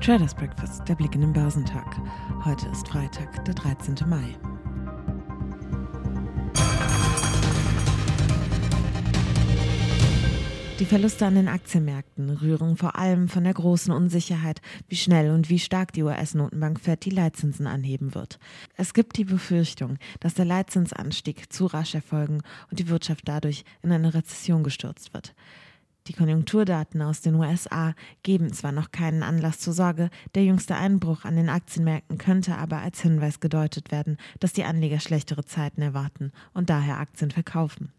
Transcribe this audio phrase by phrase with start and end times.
[0.00, 2.00] Traders Breakfast, der Blick in den Börsentag.
[2.42, 3.96] Heute ist Freitag, der 13.
[4.08, 4.34] Mai.
[10.78, 15.50] Die Verluste an den Aktienmärkten rühren vor allem von der großen Unsicherheit, wie schnell und
[15.50, 18.38] wie stark die US-Notenbank Fed die Leitzinsen anheben wird.
[18.78, 22.40] Es gibt die Befürchtung, dass der Leitzinsanstieg zu rasch erfolgen
[22.70, 25.34] und die Wirtschaft dadurch in eine Rezession gestürzt wird.
[26.06, 31.24] Die Konjunkturdaten aus den USA geben zwar noch keinen Anlass zur Sorge, der jüngste Einbruch
[31.24, 36.32] an den Aktienmärkten könnte aber als Hinweis gedeutet werden, dass die Anleger schlechtere Zeiten erwarten
[36.54, 37.92] und daher Aktien verkaufen.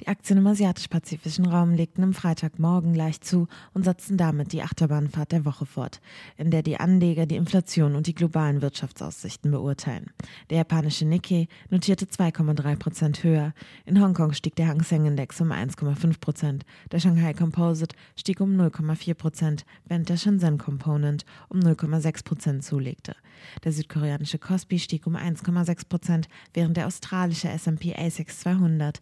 [0.00, 5.32] Die Aktien im asiatisch-pazifischen Raum legten am Freitagmorgen leicht zu und setzten damit die Achterbahnfahrt
[5.32, 6.02] der Woche fort,
[6.36, 10.10] in der die Anleger die Inflation und die globalen Wirtschaftsaussichten beurteilen.
[10.50, 13.54] Der japanische Nikkei notierte 2,3 Prozent höher.
[13.86, 16.66] In Hongkong stieg der Hang Seng Index um 1,5 Prozent.
[16.92, 23.16] Der Shanghai Composite stieg um 0,4 Prozent, während der Shenzhen Component um 0,6 Prozent zulegte.
[23.64, 29.00] Der südkoreanische Kospi stieg um 1,6 Prozent, während der australische S&P ASX 200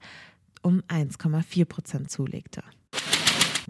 [0.64, 2.62] um 1,4 Prozent zulegte.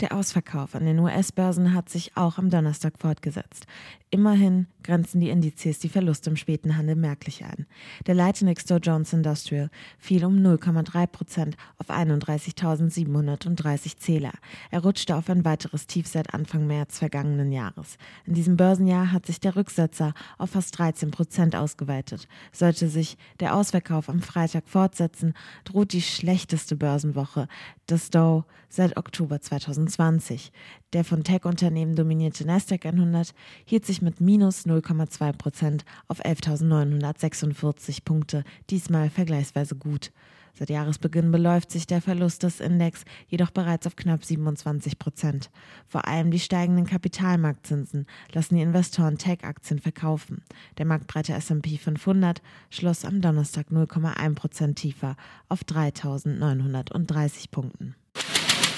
[0.01, 3.67] Der Ausverkauf an den US-Börsen hat sich auch am Donnerstag fortgesetzt.
[4.15, 7.67] Immerhin grenzen die Indizes die Verluste im späten Handel merklich ein.
[8.07, 14.31] Der Leitindex Dow Jones Industrial fiel um 0,3 Prozent auf 31.730 Zähler.
[14.71, 17.99] Er rutschte auf ein weiteres Tief seit Anfang März vergangenen Jahres.
[18.25, 22.29] In diesem Börsenjahr hat sich der Rücksetzer auf fast 13 Prozent ausgeweitet.
[22.53, 25.35] Sollte sich der Ausverkauf am Freitag fortsetzen,
[25.65, 27.49] droht die schlechteste Börsenwoche
[27.91, 30.53] des Dow seit Oktober 2020.
[30.93, 33.35] Der von Tech-Unternehmen dominierte Nasdaq 100
[33.65, 40.13] hielt sich mit minus 0,2 Prozent auf 11.946 Punkte, diesmal vergleichsweise gut.
[40.57, 45.51] Seit Jahresbeginn beläuft sich der Verlust des Index jedoch bereits auf knapp 27 Prozent.
[45.89, 50.45] Vor allem die steigenden Kapitalmarktzinsen lassen die Investoren Tech-Aktien verkaufen.
[50.79, 55.17] Der marktbreite S&P 500 schloss am Donnerstag 0,1 Prozent tiefer
[55.49, 57.97] auf 3.930 Punkten.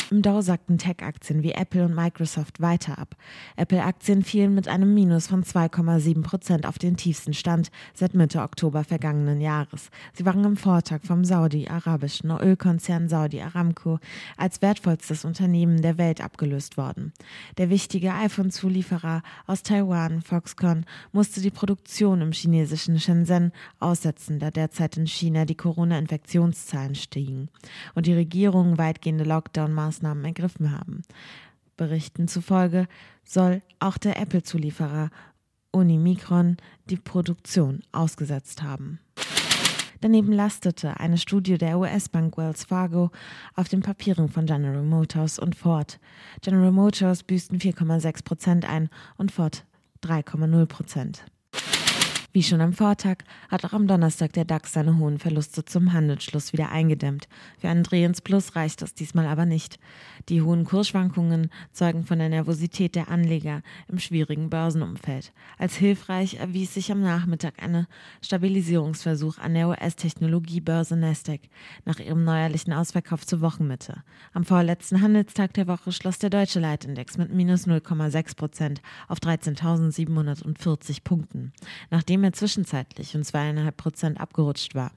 [0.08, 3.16] Im Dow sackten Tech-Aktien wie Apple und Microsoft weiter ab.
[3.56, 8.84] Apple-Aktien fielen mit einem Minus von 2,7 Prozent auf den tiefsten Stand seit Mitte Oktober
[8.84, 9.90] vergangenen Jahres.
[10.12, 13.98] Sie waren im Vortag vom saudi-arabischen Ölkonzern Saudi Aramco
[14.36, 17.12] als wertvollstes Unternehmen der Welt abgelöst worden.
[17.58, 23.50] Der wichtige iPhone-Zulieferer aus Taiwan, Foxconn, musste die Produktion im chinesischen Shenzhen
[23.80, 27.48] aussetzen, da derzeit in China die Corona-Infektionszahlen stiegen
[27.96, 31.02] und die Regierung weitgehende Lockdown-Maßnahmen Maßnahmen ergriffen haben.
[31.76, 32.86] Berichten zufolge
[33.24, 35.10] soll auch der Apple-Zulieferer
[35.70, 36.56] Unimicron
[36.88, 38.98] die Produktion ausgesetzt haben.
[40.00, 43.10] Daneben lastete eine Studie der US-Bank Wells Fargo
[43.54, 45.98] auf den Papieren von General Motors und Ford.
[46.42, 49.64] General Motors büßten 4,6 Prozent ein und Ford
[50.02, 51.24] 3,0 Prozent.
[52.36, 56.52] Wie schon am Vortag hat auch am Donnerstag der DAX seine hohen Verluste zum Handelsschluss
[56.52, 57.28] wieder eingedämmt.
[57.56, 59.78] Für einen Dreh ins Plus reicht das diesmal aber nicht.
[60.28, 65.32] Die hohen Kursschwankungen zeugen von der Nervosität der Anleger im schwierigen Börsenumfeld.
[65.56, 67.86] Als hilfreich erwies sich am Nachmittag ein
[68.20, 71.40] Stabilisierungsversuch an der US-Technologiebörse Nasdaq
[71.86, 74.02] nach ihrem neuerlichen Ausverkauf zur Wochenmitte.
[74.34, 81.02] Am vorletzten Handelstag der Woche schloss der deutsche Leitindex mit minus 0,6 Prozent auf 13.740
[81.02, 81.54] Punkten.
[81.88, 84.92] Nachdem er zwischenzeitlich um zweieinhalb Prozent abgerutscht war.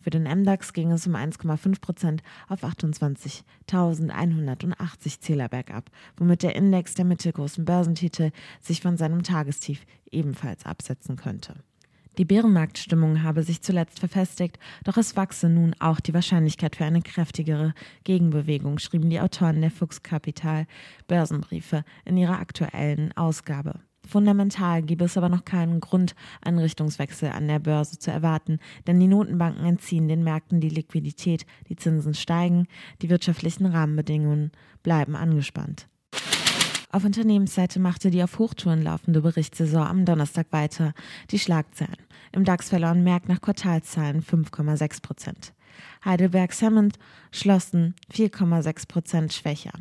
[0.00, 6.92] Für den MDAX ging es um 1,5 Prozent auf 28.180 Zähler bergab, womit der Index
[6.94, 11.54] der mittelgroßen Börsentitel sich von seinem Tagestief ebenfalls absetzen könnte.
[12.18, 17.00] Die Bärenmarktstimmung habe sich zuletzt verfestigt, doch es wachse nun auch die Wahrscheinlichkeit für eine
[17.00, 17.72] kräftigere
[18.04, 20.66] Gegenbewegung, schrieben die Autoren der Fuchs Kapital
[21.06, 23.80] Börsenbriefe in ihrer aktuellen Ausgabe.
[24.06, 28.98] Fundamental gäbe es aber noch keinen Grund, einen Richtungswechsel an der Börse zu erwarten, denn
[28.98, 32.66] die Notenbanken entziehen den Märkten die Liquidität, die Zinsen steigen,
[33.00, 34.50] die wirtschaftlichen Rahmenbedingungen
[34.82, 35.88] bleiben angespannt.
[36.90, 40.92] Auf Unternehmensseite machte die auf Hochtouren laufende Berichtssaison am Donnerstag weiter.
[41.30, 41.96] Die Schlagzeilen.
[42.32, 45.54] Im DAX verloren Merck nach Quartalzahlen 5,6 Prozent.
[46.04, 46.98] Heidelberg Cement
[47.30, 49.72] schlossen 4,6 Prozent schwächer.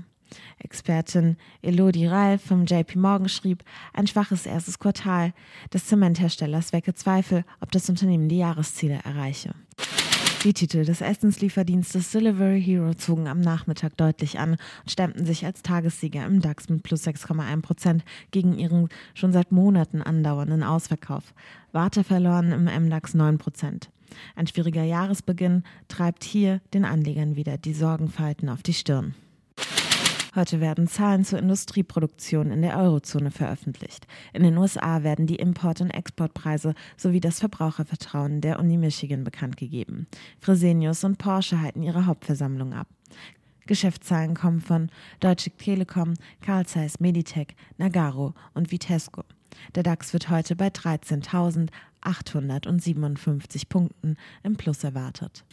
[0.60, 3.64] Expertin Elodie Ralf vom JP Morgan schrieb,
[3.94, 5.34] ein schwaches erstes Quartal
[5.74, 9.54] des Zementherstellers wecke Zweifel, ob das Unternehmen die Jahresziele erreiche.
[10.44, 15.62] Die Titel des Essenslieferdienstes Delivery Hero zogen am Nachmittag deutlich an und stemmten sich als
[15.62, 21.36] Tagessieger im DAX mit plus 6,1 Prozent gegen ihren schon seit Monaten andauernden Ausverkauf.
[21.74, 23.92] Warte verloren im MDAX 9 Prozent.
[24.36, 29.14] Ein schwieriger Jahresbeginn treibt hier den Anlegern wieder die Sorgenfalten auf die Stirn.
[30.34, 34.08] Heute werden Zahlen zur Industrieproduktion in der Eurozone veröffentlicht.
[34.32, 39.58] In den USA werden die Import- und Exportpreise sowie das Verbrauchervertrauen der Uni Michigan bekannt
[39.58, 40.08] gegeben.
[40.40, 42.88] Fresenius und Porsche halten ihre Hauptversammlung ab.
[43.68, 44.90] Geschäftszahlen kommen von
[45.20, 49.26] Deutsche Telekom, Carl Zeiss Meditech, Nagaro und Vitesco.
[49.76, 55.44] Der DAX wird heute bei 13.857 Punkten im Plus erwartet.